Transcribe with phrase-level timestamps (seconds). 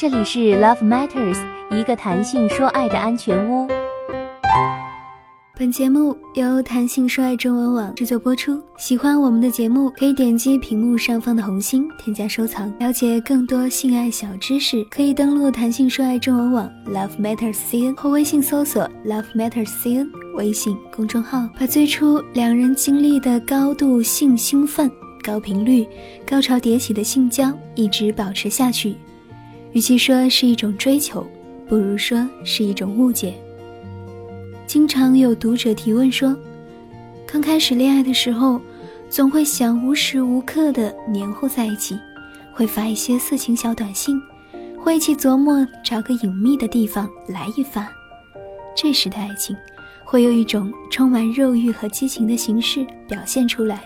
[0.00, 1.36] 这里是 Love Matters，
[1.72, 3.66] 一个谈性说爱的安全屋。
[5.56, 8.62] 本节目由谈性说爱中文网制作播出。
[8.76, 12.72] 喜欢我们的节目，可以点击屏幕上方的红心，添加收藏。
[12.78, 20.06] 了解更多性爱小知识，可以登录谈性说爱中文网 Love Matters CN 或微信搜索 Love Matters CN
[20.36, 24.88] 微信公众号，把最初两人经历的高度性兴奋、
[25.24, 25.84] 高频率、
[26.24, 28.94] 高潮迭起的性交一直保持下去。
[29.78, 31.24] 与其说是一种追求，
[31.68, 33.32] 不如说是一种误解。
[34.66, 36.36] 经常有读者提问说，
[37.24, 38.60] 刚开始恋爱的时候，
[39.08, 41.96] 总会想无时无刻的黏糊在一起，
[42.52, 44.20] 会发一些色情小短信，
[44.80, 47.88] 会一起琢磨找个隐秘的地方来一发。
[48.74, 49.54] 这时的爱情，
[50.04, 53.80] 会有一种充满肉欲和激情的形式表现出来。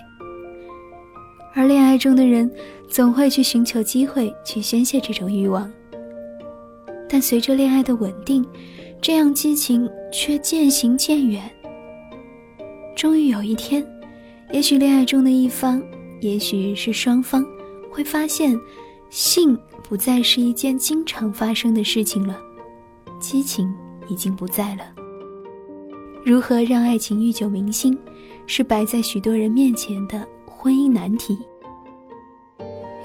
[1.53, 2.51] 而恋爱中的人，
[2.89, 5.71] 总会去寻求机会去宣泄这种欲望。
[7.13, 8.43] 但随着恋爱的稳定，
[8.99, 11.43] 这样激情却渐行渐远。
[12.97, 13.87] 终于有一天，
[14.51, 15.83] 也许恋爱中的一方，
[16.23, 17.45] 也许是双方，
[17.91, 18.59] 会发现，
[19.11, 19.55] 性
[19.87, 22.41] 不再是一件经常发生的事情了，
[23.21, 23.71] 激情
[24.09, 24.85] 已经不在了。
[26.25, 27.95] 如何让爱情愈久弥新，
[28.47, 31.37] 是摆在许多人面前的婚姻难题。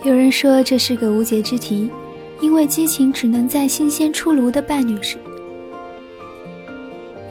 [0.06, 1.92] 有人说这是个无解之题，
[2.40, 5.18] 因为激情只能在新鲜出炉的伴侣时。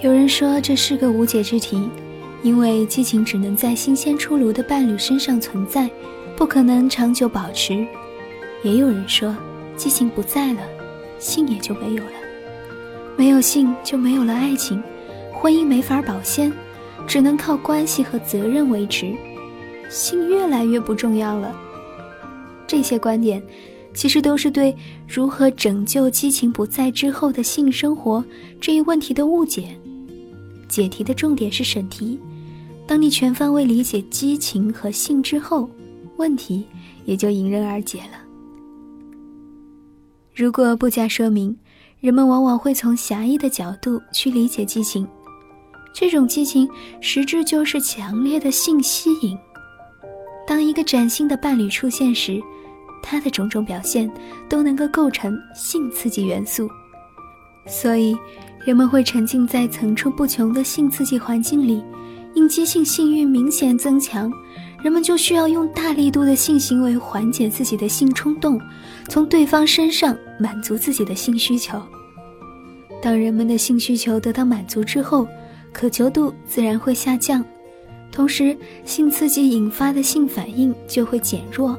[0.03, 1.89] 有人说这是个无解之题，
[2.43, 5.89] 因为激情只能在新鲜出炉的伴侣身上存在，
[6.37, 7.87] 不可能长久保持。
[8.63, 9.35] 也有人说，
[9.77, 10.61] 激情不在了，
[11.19, 12.13] 性也就没有了，
[13.17, 14.83] 没有性就没有了爱情，
[15.33, 16.53] 婚姻没法保鲜，
[17.07, 19.15] 只能靠关系和责任维持，
[19.89, 21.55] 性越来越不重要了。
[22.67, 23.43] 这些观点，
[23.97, 24.77] 其实都是对
[25.09, 28.23] 如何拯救激情不在之后的性生活
[28.61, 29.75] 这一问题的误解。
[30.69, 32.21] 解题的重点是审题。
[32.87, 35.69] 当你全方位理解激情和性之后，
[36.19, 36.65] 问题
[37.07, 38.21] 也就迎刃而解了。
[40.35, 41.57] 如果不加说明，
[41.99, 45.09] 人们往往会从狭义的角度去理解激情。
[45.95, 46.69] 这种激情
[47.01, 49.37] 实质就是强烈的性吸引。
[50.47, 52.41] 当一个崭新的伴侣出现时，
[53.09, 54.11] 他的种种表现
[54.49, 56.69] 都能够构成性刺激元素，
[57.65, 58.17] 所以。
[58.67, 61.81] 人们会沉浸在层出不穷的性刺激环境里，
[62.35, 64.29] 应激性性欲明显增强，
[64.83, 68.61] 人们就需要用大力度的性行为缓解自己的性冲动，
[69.09, 71.81] 从对方身上满足自己的性需求。
[73.01, 75.29] 当人们的性需求得到满足之后，
[75.73, 77.45] 渴求度自然会下降，
[78.11, 81.79] 同时性刺激引发的性反应就会减弱。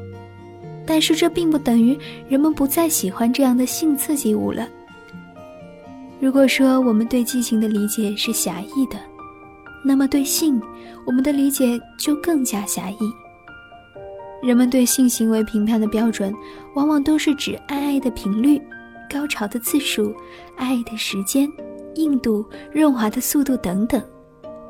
[0.88, 2.00] 但是这并不等于
[2.30, 4.68] 人们不再喜欢这样的性刺激物了。
[6.20, 8.98] 如果说我们对激情的理解是狭义的，
[9.84, 10.60] 那么对性，
[11.06, 12.98] 我们的理解就更加狭义。
[14.42, 16.34] 人们对性行为评判的标准，
[16.74, 18.62] 往往都是指爱爱的频率、
[19.10, 20.16] 高潮的次数、
[20.56, 21.52] 爱的时间、
[21.96, 24.02] 硬度、润滑的速度等等，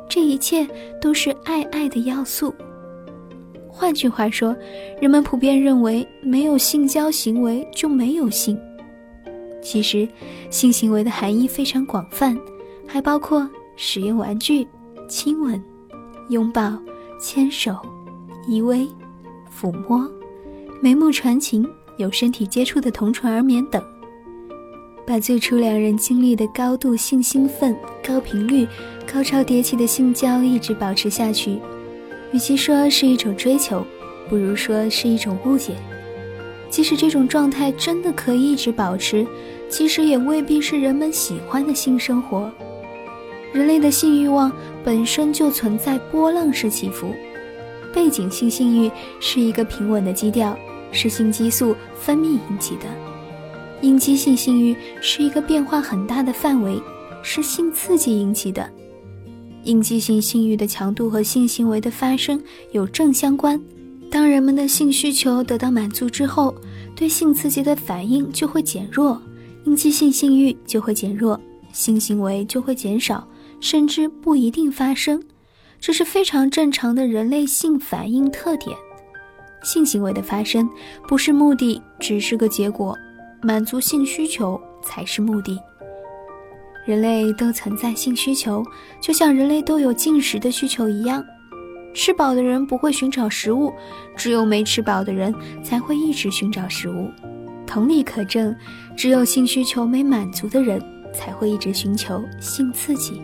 [0.10, 0.68] 这一切
[1.00, 2.54] 都是爱爱的要素。
[3.80, 4.56] 换句话说，
[5.00, 8.60] 人们普遍认为，没有性交行为就没有性。
[9.62, 10.10] 其实，
[10.50, 12.36] 性行为的含义非常广泛，
[12.88, 14.68] 还包括使用玩具、
[15.08, 15.64] 亲吻、
[16.30, 16.76] 拥抱、
[17.22, 17.78] 牵手、
[18.48, 18.90] 依偎、
[19.56, 20.10] 抚摸、
[20.82, 21.64] 眉目传情、
[21.98, 23.80] 有身体接触的同床而眠等。
[25.06, 28.68] 把最初两人经历的高度性兴奋、高频率、
[29.06, 31.60] 高潮迭起的性交一直保持下去，
[32.34, 33.86] 与其说是一种追求，
[34.30, 35.76] 不如说是一种误解。
[36.70, 39.26] 即使这种状态真的可以一直保持，
[39.70, 42.52] 其实也未必是人们喜欢的性生活。
[43.54, 44.52] 人类的性欲望
[44.84, 47.14] 本身就存在波浪式起伏，
[47.94, 50.58] 背景性性欲是一个平稳的基调，
[50.92, 52.86] 是性激素分泌引起的；
[53.82, 56.78] 应激性性欲是一个变化很大的范围，
[57.24, 58.70] 是性刺激引起的。
[59.64, 63.60] 应激性性欲的强度和性行为的发生有正相关。
[64.10, 66.56] 当人们的性需求得到满足之后，
[66.96, 69.22] 对性刺激的反应就会减弱，
[69.66, 71.40] 应激性性欲就会减弱，
[71.74, 73.28] 性行为就会减少，
[73.60, 75.22] 甚至不一定发生。
[75.80, 78.76] 这是非常正常的人类性反应特点。
[79.64, 80.70] 性行为的发生
[81.08, 82.96] 不是目的，只是个结果，
[83.42, 85.60] 满足性需求才是目的。
[86.88, 88.64] 人类都存在性需求，
[89.02, 91.22] 就像人类都有进食的需求一样。
[91.94, 93.74] 吃饱的人不会寻找食物，
[94.16, 97.12] 只有没吃饱的人才会一直寻找食物。
[97.66, 98.56] 同理可证，
[98.96, 100.82] 只有性需求没满足的人，
[101.14, 103.22] 才会一直寻求性刺激。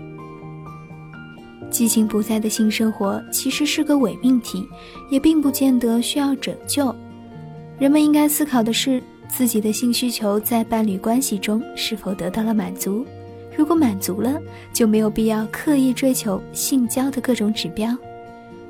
[1.69, 4.67] 激情不在的性生活其实是个伪命题，
[5.09, 6.93] 也并不见得需要拯救。
[7.79, 13.05] 人们应该思考的是，自己的性需求在伴侣关系中是否得到了满足。
[13.55, 14.39] 如果满足了，
[14.73, 17.95] 就没有必要刻意追求性交的各种指标；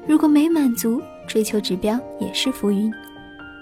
[0.06, 2.92] 如果没满足，追求指标也是浮云。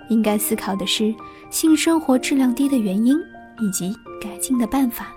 [0.10, 1.14] 应该思考的是
[1.50, 3.16] 性生活质量低的原因
[3.62, 5.14] 以及改进的办法。